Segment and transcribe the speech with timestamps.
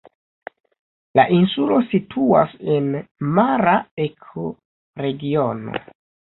[1.19, 2.89] La insulo situas en
[3.37, 3.77] mara
[4.09, 5.81] ekoregiono.